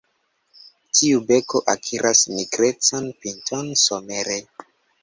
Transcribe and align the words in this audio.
Tiu 0.99 1.19
beko 1.27 1.61
akiras 1.75 2.25
nigrecan 2.35 3.09
pinton 3.23 3.73
somere. 3.87 4.43